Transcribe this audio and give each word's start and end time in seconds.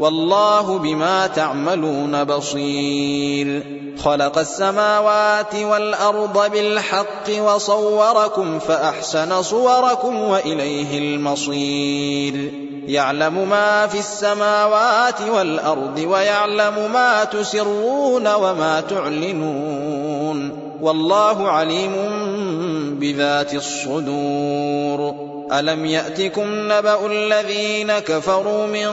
والله 0.00 0.78
بما 0.78 1.26
تعملون 1.26 2.24
بصير. 2.24 3.62
خلق 4.04 4.38
السماوات 4.38 5.54
والأرض 5.54 6.50
بالحق 6.50 7.38
وصوركم 7.38 8.58
فأحسن 8.58 9.42
صوركم 9.42 10.16
وإليه 10.16 10.98
المصير. 10.98 12.52
يعلم 12.88 13.48
ما 13.48 13.86
في 13.86 13.98
السماوات 13.98 15.20
والأرض 15.20 16.06
ويعلم 16.08 16.90
ما 16.92 17.24
تسرون 17.24 18.34
وما 18.34 18.80
تعلنون. 18.90 20.50
والله 20.80 21.48
عليم 21.48 21.92
بذات 23.00 23.54
الصدور. 23.54 25.14
ألم 25.52 25.86
يأتكم 25.86 26.44
نبأ 26.46 27.06
الذين 27.06 27.98
كفروا 27.98 28.66
من 28.66 28.86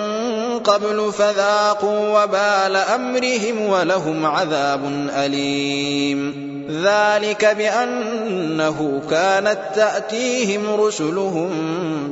قبل 0.59 1.11
فذاقوا 1.13 2.23
وبال 2.23 2.75
أمرهم 2.75 3.61
ولهم 3.61 4.25
عذاب 4.25 4.81
أليم. 5.15 6.51
ذلك 6.71 7.45
بأنه 7.57 9.01
كانت 9.09 9.59
تأتيهم 9.75 10.61
رسلهم 10.81 11.49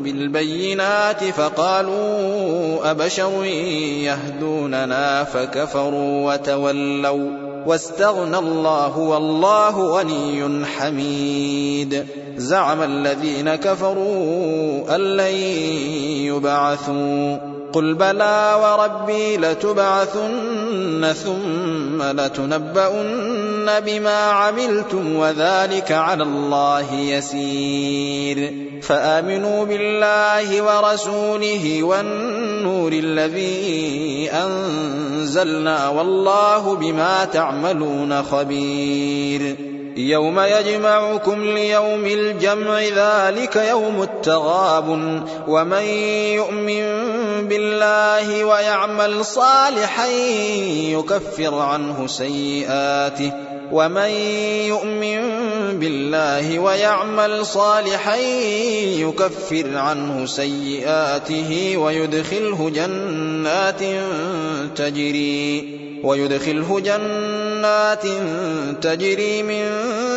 بالبينات 0.04 1.24
فقالوا 1.24 2.92
أبشر 2.92 3.46
يهدوننا 4.04 5.24
فكفروا 5.24 6.34
وتولوا 6.34 7.30
واستغنى 7.66 8.38
الله 8.38 8.98
والله 8.98 10.00
غني 10.00 10.66
حميد. 10.66 12.06
زعم 12.38 12.82
الذين 12.82 13.56
كفروا 13.56 14.96
أن 14.96 15.02
لن 15.18 15.36
يبعثوا. 16.26 17.59
قل 17.74 17.94
بلى 17.94 18.60
وربي 18.64 19.38
لتبعثن 19.38 21.14
ثم 21.24 22.04
لتنبؤن 22.04 23.80
بما 23.86 24.20
عملتم 24.20 25.16
وذلك 25.16 25.92
على 25.92 26.24
الله 26.24 26.94
يسير 26.94 28.54
فامنوا 28.82 29.66
بالله 29.66 30.62
ورسوله 30.62 31.84
والنور 31.84 32.92
الذي 32.92 34.30
انزلنا 34.32 35.90
والله 35.90 36.76
بما 36.76 37.26
تعملون 37.26 38.24
خبير 38.24 39.56
يوم 39.98 40.40
يجمعكم 40.40 41.44
ليوم 41.44 42.06
الجمع 42.06 42.80
ذلك 42.80 43.56
يوم 43.56 44.02
التغاب 44.02 44.90
ومن 45.48 45.84
يؤمن 46.34 47.09
بالله 47.48 48.44
ويعمل 48.44 49.26
صالحا 49.26 50.08
يكفر 50.98 51.56
عنه 51.56 52.08
سيئاته. 52.08 53.32
ومن 53.72 54.10
يؤمن 54.66 55.22
بالله 55.80 56.60
ويعمل 56.60 57.46
صالحا 57.46 58.16
يكفر 59.06 59.78
عنه 59.78 60.26
سيئاته 60.26 61.78
ويدخله 61.78 62.70
جنات 62.70 63.82
تجري 64.76 65.80
ويدخله 66.04 66.80
جنات 66.80 67.49
تجري 68.82 69.44
من 69.44 69.66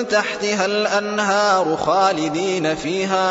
تحتها 0.08 0.66
الأنهار 0.66 1.76
خالدين 1.76 2.75
فيها 2.75 3.22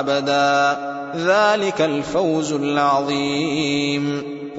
أبدا. 0.00 0.90
ذلك 1.16 1.80
الفوز 1.80 2.52
العظيم. 2.52 4.22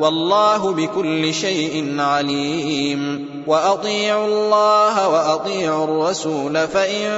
والله 0.00 0.72
بكل 0.72 1.34
شيء 1.34 1.96
عليم. 1.98 3.28
وأطيعوا 3.46 4.26
الله 4.26 5.08
وأطيعوا 5.08 5.84
الرسول 5.84 6.68
فإن 6.68 7.10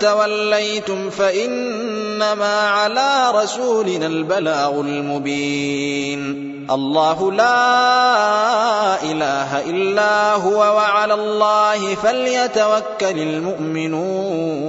توليتم 0.00 1.10
فإنما 1.10 2.60
على 2.60 3.30
رسولنا 3.34 4.06
البلاغ 4.06 4.80
المبين. 4.80 6.52
الله 6.70 7.32
لا 7.32 9.02
إله 9.02 9.60
إلا 9.70 10.34
هو 10.34 10.58
وعلى 10.58 11.14
الله 11.14 11.94
فليتوكل 11.94 13.18
المؤمنون. 13.18 14.62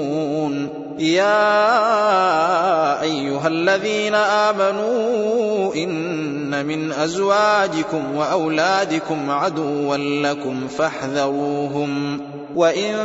يا 0.99 2.82
أيها 3.03 3.47
الذين 3.47 4.15
آمنوا 4.15 5.75
إن 5.75 6.65
من 6.65 6.91
أزواجكم 6.91 8.15
وأولادكم 8.15 9.31
عدوا 9.31 9.97
لكم 9.97 10.67
فاحذروهم 10.67 12.21
وإن 12.55 12.95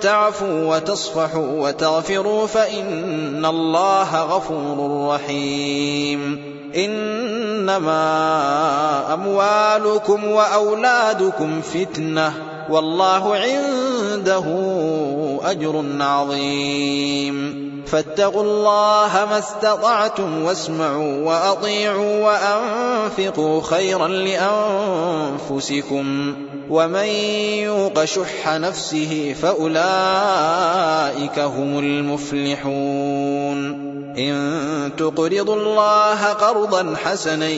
تعفوا 0.00 0.76
وتصفحوا 0.76 1.68
وتغفروا 1.68 2.46
فإن 2.46 3.44
الله 3.44 4.22
غفور 4.22 5.08
رحيم 5.14 6.42
إنما 6.76 7.94
أموالكم 9.14 10.24
وأولادكم 10.24 11.60
فتنة 11.60 12.57
والله 12.70 13.36
عنده 13.36 14.44
أجر 15.44 15.84
عظيم. 16.00 17.68
فاتقوا 17.86 18.42
الله 18.42 19.26
ما 19.30 19.38
استطعتم 19.38 20.42
واسمعوا 20.42 21.24
وأطيعوا 21.24 22.24
وأنفقوا 22.24 23.62
خيرا 23.62 24.08
لأنفسكم. 25.48 26.36
ومن 26.70 27.06
يوق 27.64 28.04
شح 28.04 28.48
نفسه 28.48 29.34
فأولئك 29.42 31.38
هم 31.38 31.78
المفلحون. 31.78 33.88
إن 34.18 34.90
تقرضوا 34.98 35.56
الله 35.56 36.24
قرضا 36.24 36.94
حسنا 37.04 37.48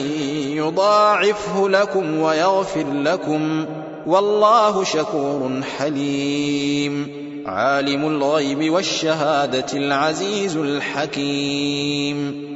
يضاعفه 0.55 1.69
لكم 1.69 2.19
ويغفر 2.19 2.85
لكم. 2.93 3.65
والله 4.05 4.83
شكور 4.83 5.61
حليم. 5.77 7.21
عالم 7.45 8.05
الغيب 8.05 8.69
والشهادة 8.73 9.65
العزيز 9.73 10.57
الحكيم. 10.57 12.51